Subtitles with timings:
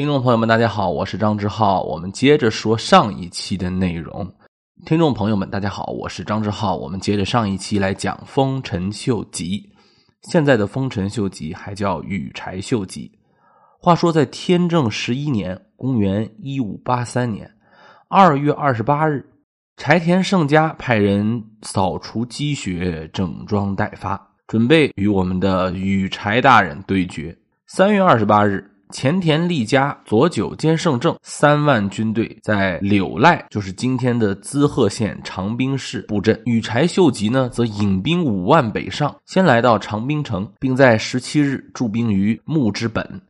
[0.00, 1.82] 听众朋友们，大家好，我是张志浩。
[1.82, 4.26] 我们接着说上一期的内容。
[4.86, 6.74] 听众朋友们，大家好，我是张志浩。
[6.74, 9.58] 我们接着上一期来讲《丰臣秀吉》。
[10.22, 13.12] 现在的丰臣秀吉还叫羽柴秀吉。
[13.78, 17.46] 话说，在天正十一年（公元一五八三年）
[18.08, 19.22] 二月二十八日，
[19.76, 27.36] 柴田胜家派人扫除积雪，整装待发，准备与我们的羽柴大人对决。
[27.66, 28.66] 三月二十八日。
[28.90, 36.40] 前田利家、佐久间胜政三万军队在柳濑，就是今天的滋贺县长滨市布阵。
[36.44, 43.20] 羽柴秀吉呢，则引兵五万北上，先来到长滨城，并在十七日驻兵于木之本。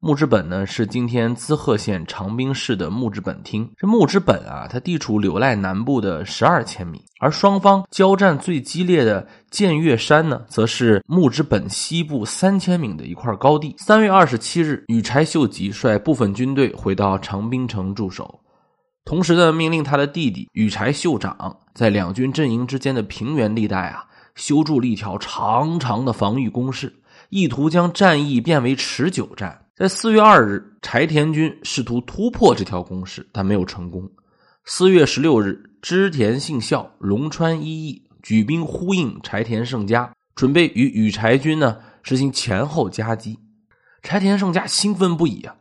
[0.00, 3.68] 木之本呢，是今天滋贺县长滨市的木之本町。
[3.76, 13.74] 这木之本啊，它地处柳赖南部的十二千米，而双方交战最激烈的剑岳山呢，则是木之本西部三千米的一块高地。
[13.76, 18.38] 三月二十七日，羽柴秀吉率部分军队回到长滨城驻守，
[19.04, 24.04] 同时呢，命令他的弟弟羽柴秀长在两军阵营之间的平原地带啊，
[24.36, 27.00] 修筑了一条长长的防御工事，
[27.30, 29.62] 意图将战役变为持久战。
[29.78, 34.10] 在四月二日，柴田军试图突破这条攻势，但没有成功。
[34.64, 43.38] 四月十六日，织田信孝、龙川一义举兵呼应柴田胜家，准备与羽柴军呢实行前后夹击。
[44.02, 45.54] 柴田胜家兴奋不已啊！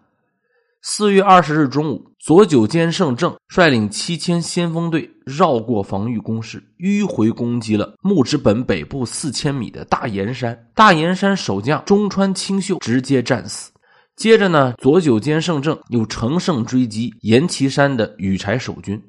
[0.82, 10.58] 四月二十日中午，佐久间胜政率领七千先锋队绕过防御工事，迂回攻击了木之本北部四千米的大岩山。
[10.74, 13.70] 大岩山守将中川清秀直接战死。
[14.18, 19.00] 接着呢，左久间胜政又乘胜追击岩崎山的羽柴守军，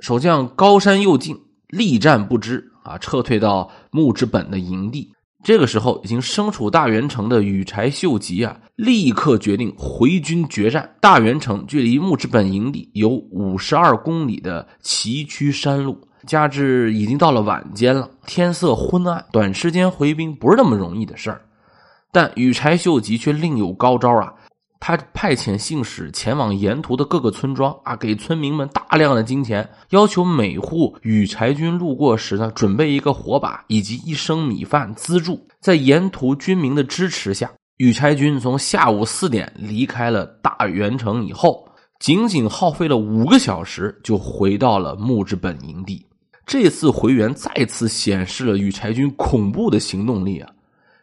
[0.00, 1.34] 守将高山右近
[1.68, 5.10] 力战不支啊，撤退到木之本的营地。
[5.42, 10.86] 这个时候，已经身处大原城的羽柴秀吉啊，立刻决定回军决战。
[11.00, 21.40] 大原城距离木之本营地有五十二公里的崎岖山路，加之已经到了晚间了，天色昏暗，短时间回兵不是那么容易的事儿。
[22.12, 24.34] 但羽柴秀吉却另有高招啊！
[24.80, 35.46] 他派遣信使前往沿途的各个村庄啊，给村民们大量的金钱，要求每户羽柴军路过时呢，准备一个火把以及一升米饭资助。
[35.60, 41.68] 在沿途军民的支持下，羽柴军从下午四点离开了大原城以后，
[41.98, 46.06] 仅仅耗费了五个小时就回到了木之本营地。
[46.46, 50.50] 这次回援再次显示了羽柴军恐怖的行动力啊！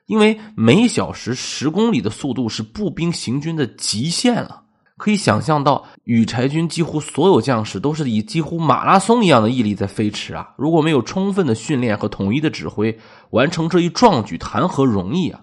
[0.05, 4.61] 因为每小时十公里的速度是步兵行军的极限了，
[4.97, 10.53] 可以想象到羽柴军几乎所有将士都是以几乎马拉松一样的毅力在飞驰啊！
[10.57, 12.95] 如果没有充分的训练和统一的指挥，
[13.31, 15.41] 完成这一壮举谈何容易啊！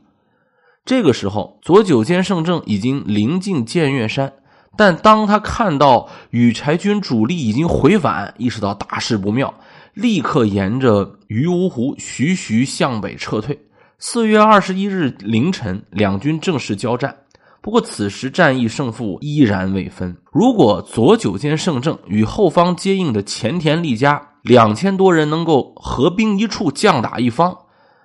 [0.85, 4.33] 这个时候，左久间胜政已经临近剑岳山，
[4.77, 9.53] 但当他看到羽柴军主力已经回返，意识到大事不妙，
[9.95, 13.59] 立刻沿着鱼芜湖徐徐向北撤退。
[14.05, 17.19] 四月二十一日凌晨，两军正式交战。
[17.61, 20.17] 不过，此时战役胜负依然未分。
[20.33, 27.57] 如果左久间胜政与后方接应的前田利家两千多人能够合兵一处，将打一方，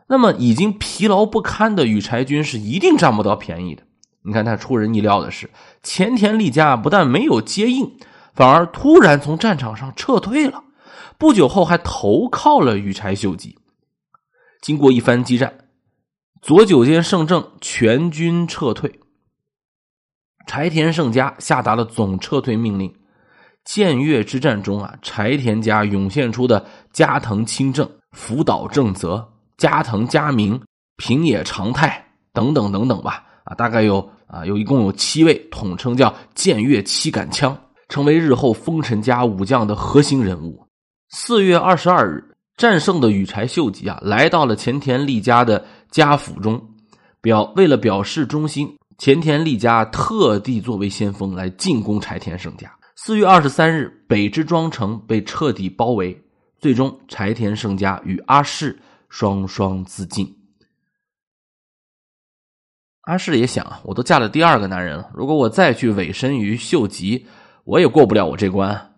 [0.07, 3.81] 那么已经疲劳不堪的羽柴军是一定占不到便宜的。
[4.21, 5.49] 你看，他出人意料的是，
[5.81, 7.97] 前田利家不但没有接应，
[8.35, 10.63] 反而突然从战场上撤退了。
[11.17, 13.57] 不久后，还投靠了羽柴秀吉。
[14.61, 15.51] 经过一番激战。
[16.41, 18.99] 左久间胜政全军撤退，
[20.45, 22.93] 柴田胜家下达了总撤退命令。
[23.65, 29.27] 建越之战中啊，柴田家涌现出的加藤清正、福岛正则、
[29.57, 30.61] 加藤家明、
[30.95, 37.57] 平野长泰等等等等吧，啊，大概有啊，有一共有七位，统称叫建越七杆枪，
[37.89, 40.65] 成为日后丰臣家武将的核心人物。
[41.09, 42.23] 四月二十二日，
[42.55, 45.65] 战胜的羽柴秀吉啊，来到了前田利家的。
[45.89, 46.75] 家府中，
[47.21, 52.71] 表为了表示忠心，前田利家特地作为先锋来进攻柴田胜家。
[52.95, 56.19] 四月二十三日，北之庄城被彻底包围，
[56.59, 58.77] 最终柴田胜家与阿市
[59.07, 60.35] 双双自尽。
[63.01, 67.25] 阿市也想，我都嫁了第二个男人了，如果我再去委身于秀吉，
[67.63, 68.95] 我也过不了我这关。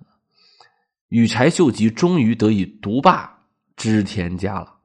[1.10, 3.31] 羽柴秀吉终于得以独霸
[3.75, 4.79] 织田家了。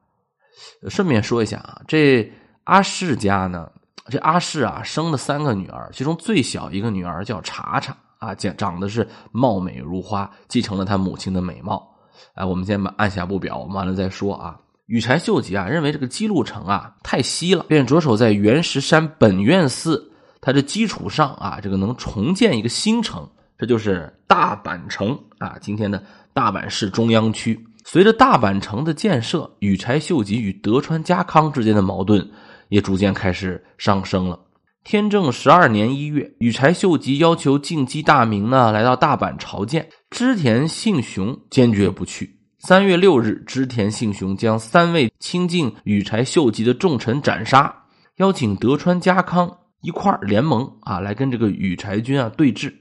[0.89, 2.31] 顺便说一下啊，这
[2.63, 3.69] 阿氏家呢，
[4.09, 11.95] 这阿氏啊生了三个女儿，其中最小一个女儿叫茶茶啊，长长得是貌美如花，继承了她母亲的美貌。
[12.33, 14.59] 哎，我们先把按下不表，完了再说啊。
[14.85, 26.01] 羽柴秀吉啊认为这个姬路城啊太稀了，便着手在原石山本院寺它的基础上啊，这个能重建一个新城，这就是大阪城啊，今天的
[26.33, 27.59] 大阪市中央区。
[27.87, 32.31] 随着大阪城的建设，羽柴秀吉与德川家康之间的矛盾
[32.69, 34.39] 也逐渐开始上升了。
[34.83, 42.39] 天正十二年一月，羽柴秀吉要求进击大名呢来到大阪朝见，织田信雄坚决不去。
[42.57, 47.83] 三月六日，织田信雄将三位亲近羽柴秀吉的重臣斩杀，
[48.17, 52.73] 邀请德川家康一块联盟啊，来跟这个羽柴军啊对峙。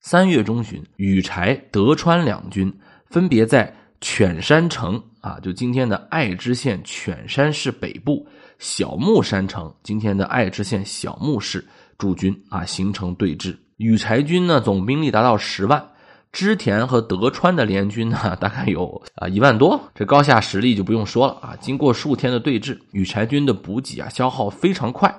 [0.00, 2.70] 三月中旬，羽柴、德川两军
[3.08, 3.74] 分别在。
[4.02, 8.26] 犬山城啊，就今天的爱知县犬山市北部
[8.58, 11.64] 小木山城，今天的爱知县小木市
[11.96, 13.56] 驻军啊，形成对峙。
[13.76, 15.90] 羽柴军呢，总兵力达到十万，
[16.32, 19.80] 织田和德川的联军呢，大概有啊一万多。
[19.94, 21.56] 这高下实力就不用说了啊。
[21.60, 25.14] 经过数天的对峙，羽柴军的补给啊消耗非常快，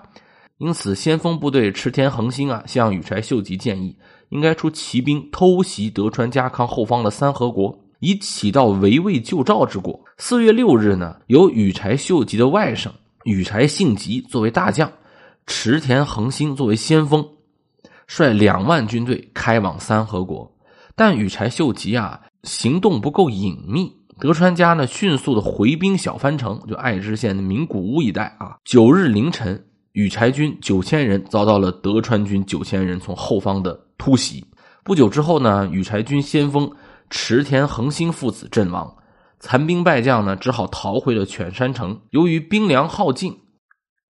[0.58, 3.98] 因此先锋部队池田恒星啊，向羽柴秀吉建议，
[4.28, 7.80] 应该出骑兵偷袭德川家康后方的三河国。
[8.04, 9.98] 以起到围魏救赵之果。
[10.18, 12.90] 四月六日呢，由羽柴秀吉的外甥
[13.24, 14.92] 羽柴信吉作为大将，
[15.48, 17.26] 池田恒星作为先锋，
[18.06, 20.54] 率两万军队开往三河国。
[20.96, 23.90] 但羽柴秀吉啊，行动不够隐秘。
[24.20, 28.58] 德川家呢，迅速的回兵小藩城，就爱知县的名古屋一带啊。
[28.66, 34.46] 九日凌晨，羽柴军九千人遭到了德川军九千人从后方的突袭。
[34.84, 36.70] 不久之后呢，羽柴军先锋。
[37.10, 38.96] 池田恒兴父子阵亡，
[39.40, 42.02] 残兵败将呢，只好逃回了犬山城。
[42.12, 43.38] 由于兵粮耗尽，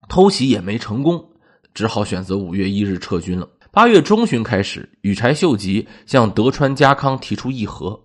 [0.07, 1.31] 偷袭也没成功，
[1.73, 3.49] 只好选择五月一日撤军了。
[3.71, 7.99] 八月中旬开始，羽柴秀吉向德川家康提出议和，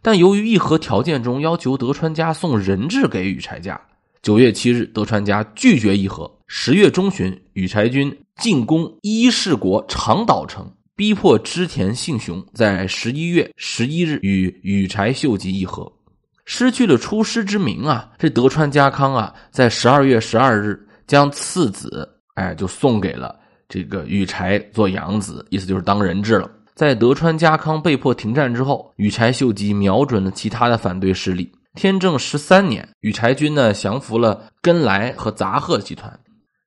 [0.00, 3.80] 但由于议和条件中要求德川家送人质给羽柴家，
[4.22, 6.30] 九月七日，德川家拒绝议和。
[6.46, 10.72] 十月中旬，羽柴军进攻伊势国长岛城。
[10.96, 15.92] 逼迫织田信雄在十一月十一日与羽柴秀吉议和，
[16.44, 18.12] 失去了出师之名啊！
[18.16, 23.36] 这德川家康啊，在十二月十二日将次子哎就送给了
[23.68, 26.48] 这个羽柴做养子，意思就是当人质了。
[26.76, 31.50] 在德川家康被迫停战之后，羽柴秀吉瞄准了其他的反对势力。
[31.74, 36.16] 天正十三年，羽柴军呢降服了根来和杂贺集团。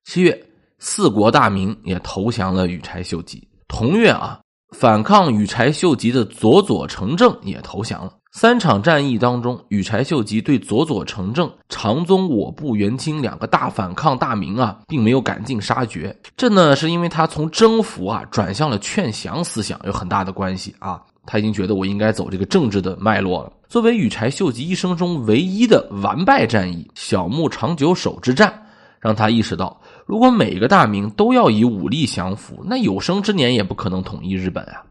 [0.04, 0.38] 七月，
[0.78, 3.47] 四国大名也投降了羽柴秀吉。
[3.68, 4.40] 同月啊，
[4.76, 8.12] 反抗羽柴秀吉的佐佐成政也投降了。
[8.32, 16.16] 三场战役当中，羽柴秀吉对佐佐成政、长宗我部元亲两个大反抗大名啊，并没有赶尽杀绝。
[16.36, 21.00] 这呢，是因为他从征服啊转向了劝降思想，有很大的关系啊。
[21.24, 23.52] 他已经觉得我应该走这个政治的脉络了。
[23.68, 28.62] 作为羽柴秀吉一生中唯一的完败战役——小牧长久手之战，
[28.98, 29.78] 让他意识到。
[30.08, 34.82] 如果每个大名都要以武力降服，那有生之年也不可能统一日本啊！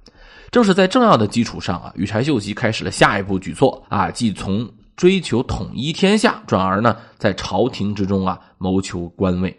[0.52, 9.52] 正是在这样的基础上啊，羽柴秀吉开始了下一步举措啊，即从追求统一天下，转而呢在朝廷之中啊谋求官位。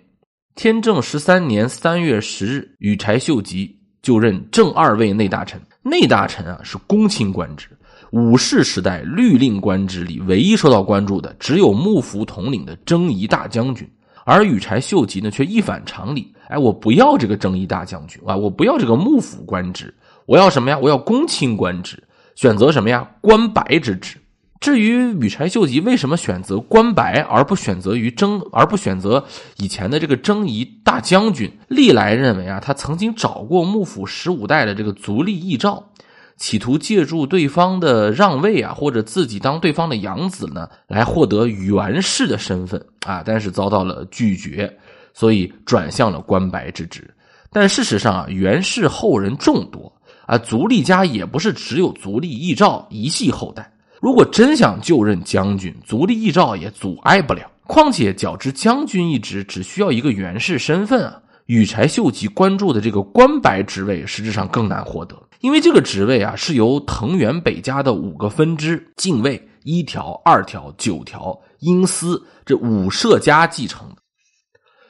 [0.55, 5.61] 天正十三年三月十日，羽柴秀吉就任正二位内大臣。
[5.83, 7.69] 内大臣啊是公卿官职，
[8.13, 13.91] 武士时代律令官职里唯一受到关注的，只有幕府统领的征夷大将军。
[14.31, 19.95] 而羽柴秀吉呢，却一反常理，哎，我不要这个征夷大将军啊，我不要这个幕府官职，
[20.27, 20.79] 我要什么呀？
[20.79, 22.03] 我要公卿官职，
[22.35, 23.09] 选择什么呀？
[23.23, 24.19] 官白之职。
[24.61, 29.25] 至于羽柴秀吉为什么选择官白而不选择于征，而不选择
[29.57, 35.91] 以前的这个征夷大将军，历来认为啊，他曾经找过幕府十五代的这个足利义昭。
[36.39, 44.73] 企图借助对方的让位啊，或者自己当对方的养子呢，来获得元氏的身份啊，但是遭到了拒绝，
[45.13, 47.13] 所以转向了官白之职。
[47.51, 49.93] 但事实上啊，元氏后人众多
[50.27, 53.71] 啊，足利家也不是只有足利义昭一系后代。
[54.01, 57.51] 如果真想就任将军，足利义昭也阻碍不了。
[57.67, 61.21] 况且，较之将军一职，只需要一个元氏身份啊。
[61.47, 73.97] 羽柴秀吉关注的这个官白职位，实质上更难获得，因为这个职位啊是由藤原北家的五个分支——近卫、一条、二条、九条、阴司这五社家继承的。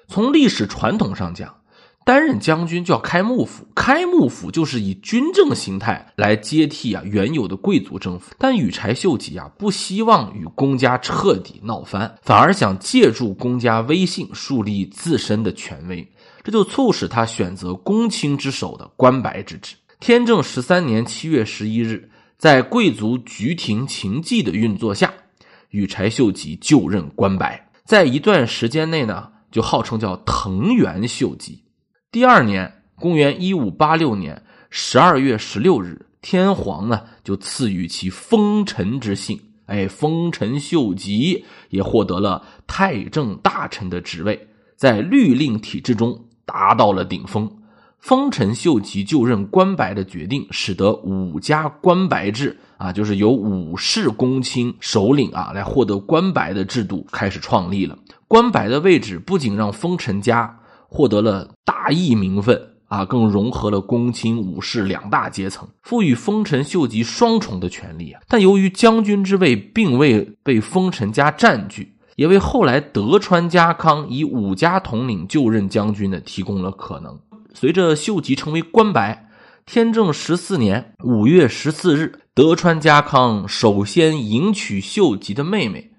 [0.09, 1.55] 从历史传统上讲，
[2.07, 8.35] 担任将军就要开幕府，开幕府就是以军政形态来接替啊原有的贵族政府。
[8.39, 16.11] 但羽柴秀吉啊不希望与公家彻底闹翻，反而想借助公家威信树立自身的权威。
[16.43, 19.77] 这就促使他选择公卿之首的官白之职。
[20.01, 25.13] 天正十三年七月十一日，在贵族菊亭晴纪的运作下，
[25.71, 27.69] 羽柴秀吉就任官白。
[27.85, 31.65] 在一段时间内呢，就号称叫藤原秀吉。
[32.13, 34.41] 第二年，公元一五八六年
[34.71, 39.41] 十二月十六日，天皇呢就赐予其封臣之姓。
[39.67, 47.51] 哎，丰臣秀吉也获得了太政大臣的职位，在律令体制中达到了顶峰。
[47.99, 57.99] 丰臣秀吉就任关白的决定，使得武家关白制啊，就是由武士公卿首领啊来获得关白的制度开始创立了。
[58.27, 62.61] 关白的位置不仅让丰臣家获得了大义名分。
[62.89, 68.23] 啊，更融合了公卿、武士两大阶层，赋予丰臣秀吉双重的权利啊。
[68.27, 77.15] 但由于将军之位并未被丰臣家占据，也为后来德川家康以武家统领就任将军呢提供了可能。
[77.61, 79.29] 随着秀吉成为关白，
[79.67, 85.91] 天正十四年五月十四日，德川家康首先迎娶秀吉的妹妹。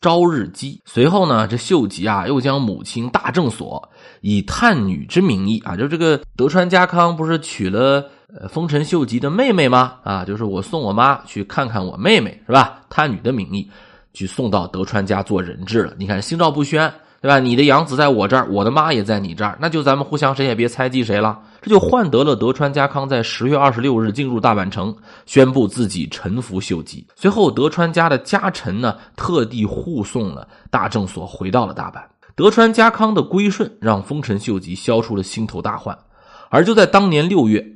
[0.00, 0.80] 朝日姬。
[0.84, 9.96] 随后呢，这秀吉啊，又将母亲大正所以探女之名义啊，就这个德川家康不是娶了呃丰臣秀吉的妹妹吗？
[10.04, 12.80] 啊，就是我送我妈去看看我妹妹，是吧？
[12.88, 13.68] 探女的名义
[14.14, 15.94] 去送到德川家做人质了。
[15.98, 16.88] 你看，心照不宣。
[17.20, 17.40] 对吧？
[17.40, 21.40] 你的养子在我这儿，我的妈也在你这儿，那就咱们互相谁也别猜忌谁了。
[21.60, 24.94] 这就换得了德川家康在十月二十六日进入大阪城，
[25.26, 27.04] 宣布自己臣服秀吉。
[27.16, 32.00] 随后，德川家的家臣呢，特地护送了大正所回到了大阪。
[32.36, 35.98] 德川家康的归顺让丰臣秀吉消除了心头大患。
[36.50, 37.66] 而就在当年六月，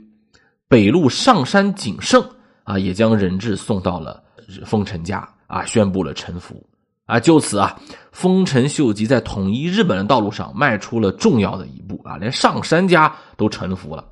[0.68, 2.24] 北路上山景胜
[2.62, 4.22] 啊，也将人质送到了
[4.64, 6.64] 丰臣家啊，宣布了臣服。
[7.04, 7.78] 啊，就此啊，
[8.12, 14.04] 丰臣秀吉在统一日本的道路上迈出了重要的一步啊，连上杉家都臣服了。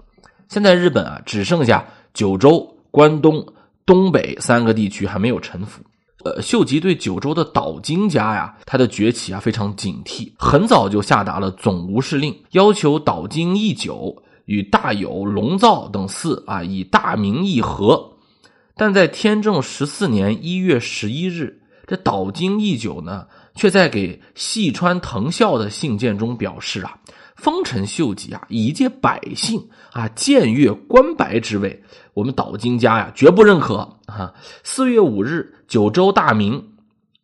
[0.49, 3.47] 现在日本啊，只剩下九州、关东、
[3.87, 5.81] 东北三个地区还没有臣服。
[6.25, 14.15] 呃，秀吉对九州的岛津家呀，他的崛起啊非常警惕，很早就下达了总无事令，要求岛津义久
[14.47, 18.13] 与大友龙造等寺啊以大明议和。
[18.77, 21.60] 但在天正十四年一月十一日。
[21.91, 26.97] 这岛津义久呢，却在给细川藤孝的信件中表示啊，
[27.35, 31.83] 丰臣秀吉啊，以借百姓啊僭越关白之位，
[32.15, 34.33] 我们岛津家呀绝不认可啊。
[34.63, 36.65] 四月五日，九州大名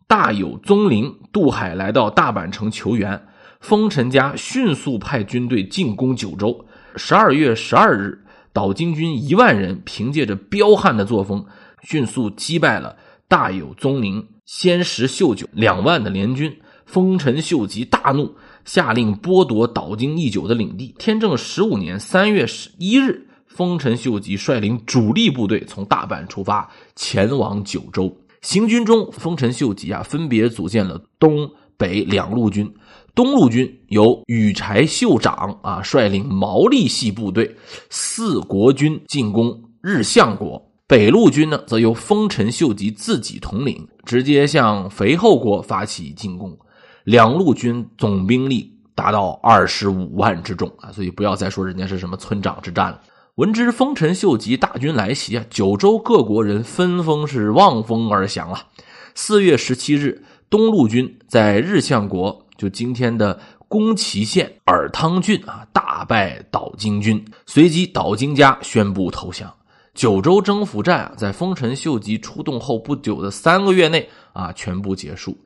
[0.08, 3.24] 大有宗麟渡海来到大阪城求援，
[3.60, 6.66] 丰臣家迅速派军队进攻九州。
[6.96, 11.46] 十二月十二日，岛津军一万人凭借着彪悍的作风，
[11.84, 12.96] 迅速击败了
[13.28, 14.26] 大有宗麟。
[14.46, 18.32] 先石秀久两万的联军，丰臣秀吉大怒，
[18.64, 20.94] 下令剥夺岛津义久的领地。
[20.98, 28.16] 天正十五年三月十一日，丰臣秀吉率领主力部队从大阪出发，前往九州。
[28.40, 32.72] 行军中，丰臣秀吉啊，分别组建了东北两路军。
[33.16, 37.52] 东路军由羽柴秀长啊率领毛利系部队，
[37.90, 40.62] 四国军进攻日相国。
[40.86, 46.56] 北路军呢，则由丰臣秀吉自己统领，直接向肥后国发起进攻。
[47.04, 53.00] 两路军总兵力达到二十五万之众啊，所以不要再说人家是什么村长之战了。
[53.34, 58.68] 闻知丰臣秀吉大军来袭啊，九州各国人纷纷是望风而降了。
[59.14, 69.52] 四月十七日，东路军在日向国，就今天的宫崎县尔汤郡啊，大败岛津军，随即岛津家宣布投降。
[69.96, 75.36] 九州征服战啊，在丰臣秀吉出动后不久的三个月内啊，全部结束。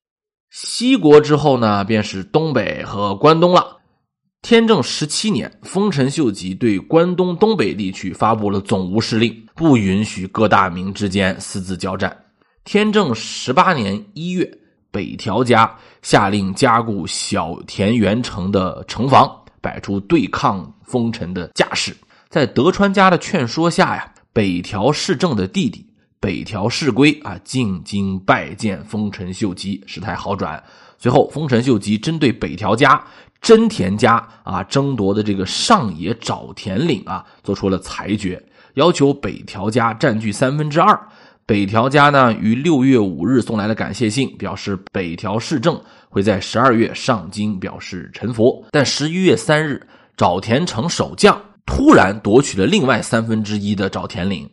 [0.50, 3.76] 西国之后呢，便是东北和关东了。
[4.42, 12.24] 天正十七年，丰臣秀吉对关东东北地区发布了总无事令，不允许各大名之间私自交战。
[12.64, 14.50] 天正十八年一月，
[14.90, 19.30] 北条家下令加固小田原城的城防，
[19.60, 21.96] 摆出对抗丰臣的架势。
[22.28, 24.09] 在德川家的劝说下呀。
[24.32, 25.84] 北条氏政的弟弟
[26.20, 30.62] 北条氏规啊，进京拜见丰臣秀吉，事态好转。
[30.98, 33.02] 随后，丰臣秀吉针对北条家、
[33.40, 38.40] 真田家啊争夺的这个上野沼田领啊，做出了裁决，
[38.74, 41.08] 要求北条家占据三分之二。
[41.46, 48.64] 北条家呢，于六月五日送来了感谢信，表示北条氏政会在十二月上京表示臣服。
[48.70, 49.84] 但十一月三日，
[50.16, 51.36] 沼田城守将。
[51.70, 54.50] 突然夺取了另外三分之一的沼田领，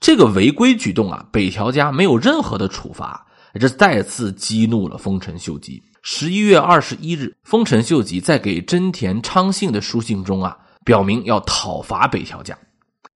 [0.00, 3.26] 这个违规举动啊，北条家没有任何的处罚，
[3.58, 5.82] 这再次激怒了丰臣秀吉。
[6.02, 12.56] 十一月二十一日，丰臣秀吉在给真田昌信的书信中啊，表明要讨伐北条家。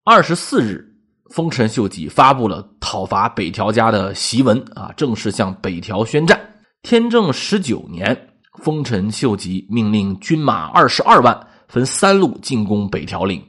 [0.05, 0.87] 二十四日，
[1.31, 6.39] 丰臣秀吉发布了讨伐北条家的檄文啊，正式向北条宣战。
[6.83, 8.29] 天正十九年，
[8.63, 11.47] 丰臣秀吉命令军马二十二万。
[11.69, 13.43] 分三路进攻北条领。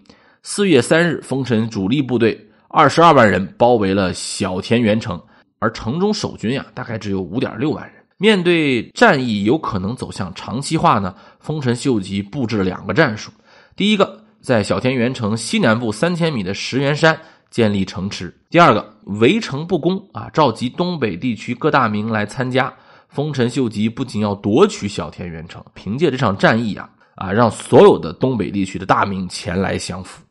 [0.44, 5.20] 四月三日，丰臣主力部队二十二万人包围了小田原城，
[5.60, 7.94] 而城中守军呀，大概只有五点六万人。
[8.18, 13.32] 面对战役有可能走向长期化呢，丰臣秀吉布置了两个战术。
[13.78, 17.18] 第一个，在小田原城西南部三千米的石原山
[17.50, 22.74] 建立城池；第二个，围城不攻啊，召集东北地区各大名来参加。
[23.08, 30.24] 丰臣秀吉不仅要夺取小田原城，凭借这场战役啊啊，让所有的东北地区的大名前来降服。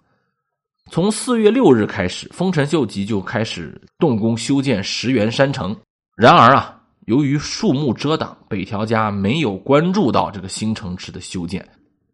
[0.91, 5.77] 从四月六日开始，丰臣秀吉就开始动工修建石原山城。
[6.17, 6.75] 然而啊。
[7.07, 11.67] 由于树木遮挡，北条家没有关注到这个新城池的修建。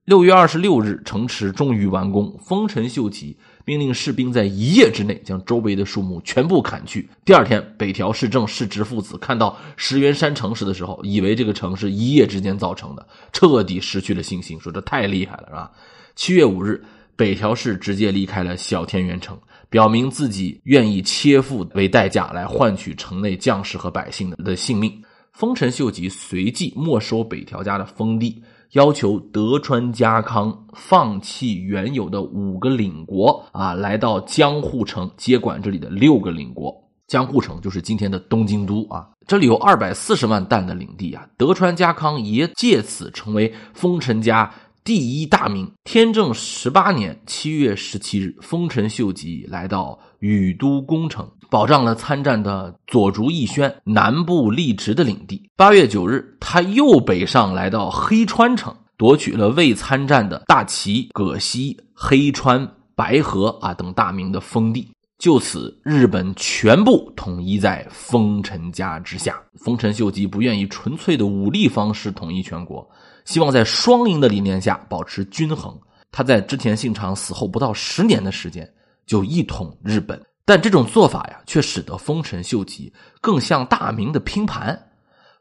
[0.05, 2.33] 六月二十六日，城池终于完工。
[2.41, 7.09] 丰臣秀吉命令士兵在一夜之内将周围的树木全部砍去。
[7.25, 15.71] 第二天，北条氏政、氏直父子看到石原山城时的时候，以为这个城是一夜之间造成的，彻底失去了信心，说这太厉害了，是吧？
[16.15, 16.85] 七月五日，
[17.17, 19.39] 北条氏直接离开了小田原城。
[19.71, 25.03] 表明自己愿意切腹为代价来换取城内将士和百姓的的性命。
[25.33, 28.41] 丰臣秀吉随即没收北条家的封地，
[28.75, 36.75] 要求德川家康放弃原有的五个领国啊，来到江户城接管这里的六个领国。
[37.07, 41.25] 江户城就是今天的东京都啊，这里有二百四十万担的领地啊。
[41.37, 44.53] 德川家康也借此成为丰臣家。
[44.83, 55.49] 第一大名，天正十八年七月十七日，丰臣秀吉来到宇都宫城，保障了参战的佐竹义宣南部立直的领地。
[55.55, 64.91] 八月九日，他又北上来到黑川城，夺取了未参战的大崎、葛西、黑川、白河啊等大名的封地。
[65.17, 69.41] 就此，日本全部统一在丰臣家之下。
[69.55, 72.85] 丰臣秀吉不愿意纯粹的武力方式统一全国。
[73.25, 75.73] 希望在双赢的理念下保持均衡。
[76.11, 78.69] 他在织田信长死后不到十年的时间
[79.07, 84.91] 就一统日本，但这种做法呀，却使得丰臣秀吉更像大明的拼盘。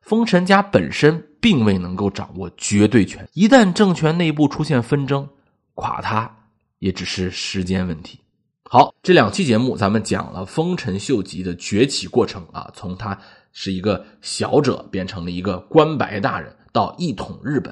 [0.02, 5.28] 丰臣家本身并未能够掌握绝对权，一旦政权内部出现纷争，
[5.76, 6.30] 垮塌
[6.80, 8.20] 也只是时间问题。
[8.64, 13.18] 好，这两期节目咱们讲了丰臣秀吉的崛起过程啊，从他
[13.52, 16.56] 是一个小者变成了一个官白大人。
[16.72, 17.72] 到一统日本，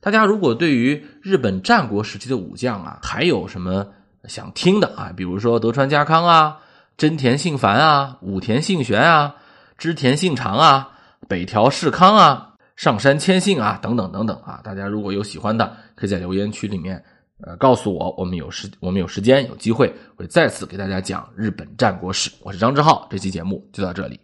[0.00, 3.86] 大家如果对于日本战国时期的武将啊，还有什么
[4.24, 5.12] 想听的啊？
[5.16, 6.58] 比如说德川家康啊、
[7.00, 9.34] 真田信繁啊、武田信玄啊、
[9.78, 10.90] 织田信长啊、
[11.28, 17.02] 北条氏康啊、上杉谦信啊等等等等啊，大家如果有喜欢的，可以在留言区里面
[17.42, 22.30] 呃告诉我，我们有时我们有时间有机会会再次给大家讲日本战国史。
[22.42, 24.20] 我是张志浩，这期节目就到这里，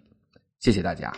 [0.60, 1.10] 谢谢大家。